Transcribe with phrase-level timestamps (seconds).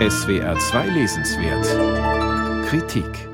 [0.00, 3.28] SWR 2 Lesenswert Kritik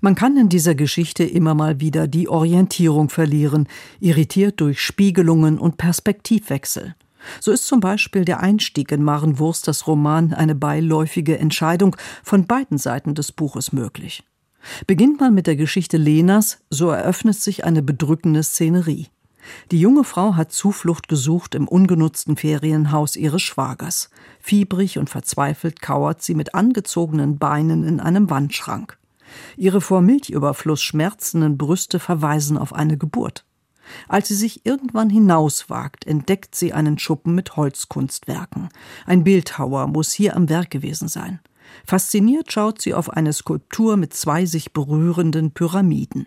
[0.00, 3.68] Man kann in dieser Geschichte immer mal wieder die Orientierung verlieren,
[4.00, 6.96] irritiert durch Spiegelungen und Perspektivwechsel.
[7.38, 11.94] So ist zum Beispiel der Einstieg in Maren Wursters Roman eine beiläufige Entscheidung
[12.24, 14.24] von beiden Seiten des Buches möglich.
[14.88, 19.06] Beginnt man mit der Geschichte Lenas, so eröffnet sich eine bedrückende Szenerie.
[19.70, 24.10] Die junge Frau hat Zuflucht gesucht im ungenutzten Ferienhaus ihres Schwagers.
[24.40, 28.98] Fiebrig und verzweifelt kauert sie mit angezogenen Beinen in einem Wandschrank.
[29.56, 33.44] Ihre vor Milchüberfluss schmerzenden Brüste verweisen auf eine Geburt.
[34.08, 38.68] Als sie sich irgendwann hinauswagt, entdeckt sie einen Schuppen mit Holzkunstwerken.
[39.06, 41.40] Ein Bildhauer muss hier am Werk gewesen sein.
[41.86, 46.26] Fasziniert schaut sie auf eine Skulptur mit zwei sich berührenden Pyramiden.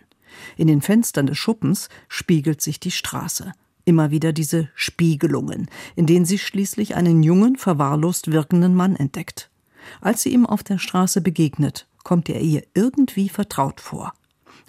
[0.56, 3.52] In den Fenstern des Schuppens spiegelt sich die Straße.
[3.84, 9.50] Immer wieder diese Spiegelungen, in denen sie schließlich einen jungen, verwahrlost wirkenden Mann entdeckt.
[10.00, 14.12] Als sie ihm auf der Straße begegnet, kommt er ihr irgendwie vertraut vor.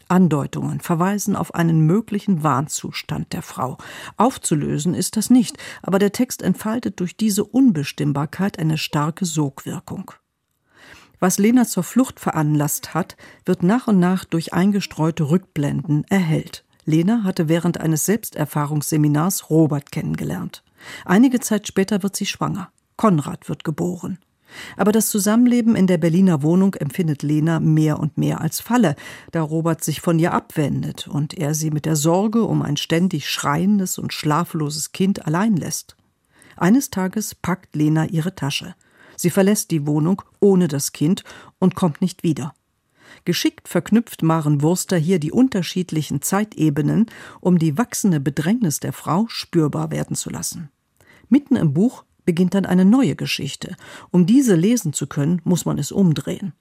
[0.09, 3.77] Andeutungen verweisen auf einen möglichen Wahnzustand der Frau.
[4.15, 10.11] Aufzulösen ist das nicht, aber der Text entfaltet durch diese Unbestimmbarkeit eine starke Sogwirkung.
[11.19, 16.63] Was Lena zur Flucht veranlasst hat, wird nach und nach durch eingestreute Rückblenden erhellt.
[16.85, 20.63] Lena hatte während eines Selbsterfahrungsseminars Robert kennengelernt.
[21.05, 22.69] Einige Zeit später wird sie schwanger.
[22.95, 24.19] Konrad wird geboren.
[24.77, 28.95] Aber das Zusammenleben in der Berliner Wohnung empfindet Lena mehr und mehr als Falle,
[29.31, 33.29] da Robert sich von ihr abwendet und er sie mit der Sorge um ein ständig
[33.29, 35.97] schreiendes und schlafloses Kind allein lässt.
[36.55, 38.75] Eines Tages packt Lena ihre Tasche.
[39.17, 41.25] Sie verlässt die Wohnung ohne das Kind
[41.59, 42.53] und kommt nicht wieder.
[43.25, 47.07] Geschickt verknüpft Maren Wurster hier die unterschiedlichen Zeitebenen,
[47.41, 50.69] um die wachsende Bedrängnis der Frau spürbar werden zu lassen.
[51.27, 53.75] Mitten im Buch beginnt dann eine neue Geschichte.
[54.11, 56.53] Um diese lesen zu können, muss man es umdrehen.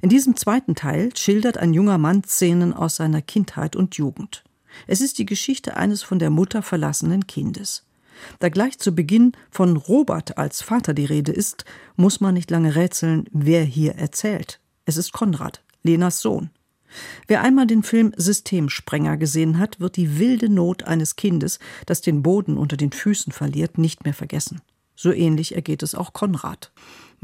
[0.00, 4.44] In diesem zweiten Teil schildert ein junger Mann Szenen aus seiner Kindheit und Jugend.
[4.86, 7.84] Es ist die Geschichte eines von der Mutter verlassenen Kindes.
[8.38, 11.64] Da gleich zu Beginn von Robert als Vater die Rede ist,
[11.96, 14.60] muss man nicht lange rätseln, wer hier erzählt.
[14.84, 16.50] Es ist Konrad, Lenas Sohn.
[17.26, 22.22] Wer einmal den Film Systemsprenger gesehen hat, wird die wilde Not eines Kindes, das den
[22.22, 24.60] Boden unter den Füßen verliert, nicht mehr vergessen.
[24.94, 26.70] So ähnlich ergeht es auch Konrad.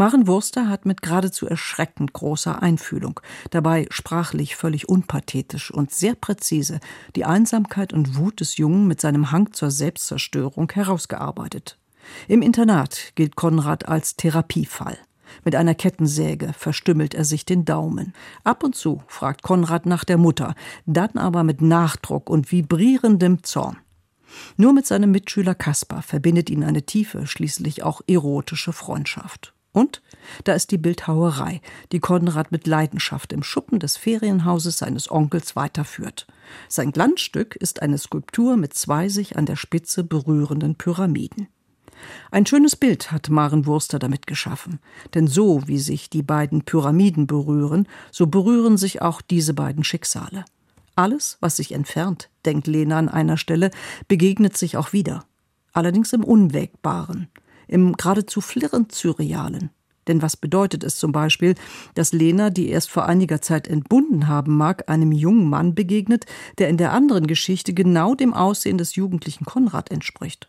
[0.01, 3.19] Maren Wurster hat mit geradezu erschreckend großer Einfühlung,
[3.51, 6.79] dabei sprachlich völlig unpathetisch und sehr präzise,
[7.17, 11.79] die Einsamkeit und Wut des Jungen mit seinem Hang zur Selbstzerstörung herausgearbeitet.
[12.29, 14.97] Im Internat gilt Konrad als Therapiefall.
[15.45, 18.13] Mit einer Kettensäge verstümmelt er sich den Daumen.
[18.45, 20.55] Ab und zu fragt Konrad nach der Mutter,
[20.87, 23.79] dann aber mit Nachdruck und vibrierendem Zorn.
[24.57, 29.55] Nur mit seinem Mitschüler Kaspar verbindet ihn eine tiefe, schließlich auch erotische Freundschaft.
[29.79, 30.03] Und
[30.43, 31.61] da ist die Bildhauerei,
[31.93, 36.27] die Konrad mit Leidenschaft im Schuppen des Ferienhauses seines Onkels weiterführt.
[36.69, 41.47] Sein Glanzstück ist eine Skulptur mit zwei sich an der Spitze berührenden Pyramiden.
[42.33, 44.81] Ein schönes Bild hat Maren Wurster damit geschaffen,
[45.15, 50.45] denn so wie sich die beiden Pyramiden berühren, so berühren sich auch diese beiden Schicksale.
[50.97, 53.71] Alles, was sich entfernt, denkt Lena an einer Stelle,
[54.09, 55.25] begegnet sich auch wieder.
[55.73, 57.29] Allerdings im Unwägbaren,
[57.69, 59.71] im geradezu flirrend Surrealen.
[60.09, 61.55] Denn was bedeutet es zum Beispiel,
[61.95, 66.25] dass Lena, die erst vor einiger Zeit entbunden haben mag, einem jungen Mann begegnet,
[66.57, 70.49] der in der anderen Geschichte genau dem Aussehen des jugendlichen Konrad entspricht?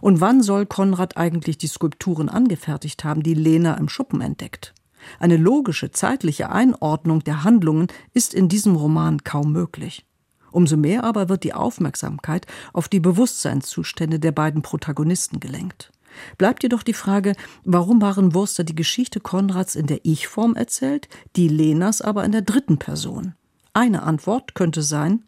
[0.00, 4.74] Und wann soll Konrad eigentlich die Skulpturen angefertigt haben, die Lena im Schuppen entdeckt?
[5.20, 10.06] Eine logische zeitliche Einordnung der Handlungen ist in diesem Roman kaum möglich.
[10.50, 15.92] Umso mehr aber wird die Aufmerksamkeit auf die Bewusstseinszustände der beiden Protagonisten gelenkt.
[16.38, 17.34] Bleibt jedoch die Frage,
[17.64, 22.42] warum Maren Wurster die Geschichte Konrads in der Ich-Form erzählt, die Lenas aber in der
[22.42, 23.34] dritten Person.
[23.72, 25.24] Eine Antwort könnte sein,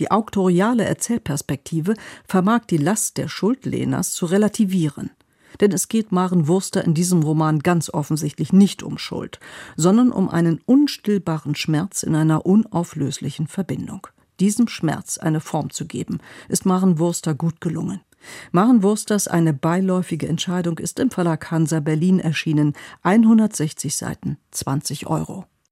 [0.00, 1.94] die auktoriale Erzählperspektive
[2.26, 5.10] vermag die Last der Schuld Lenas zu relativieren.
[5.60, 9.40] Denn es geht Maren Wurster in diesem Roman ganz offensichtlich nicht um Schuld,
[9.76, 14.06] sondern um einen unstillbaren Schmerz in einer unauflöslichen Verbindung.
[14.40, 18.00] Diesem Schmerz eine Form zu geben, ist Maren Wurster gut gelungen.
[18.52, 25.46] Maren Wursters Eine beiläufige Entscheidung ist im Verlag Hansa Berlin erschienen, 160 Seiten, 20 Euro.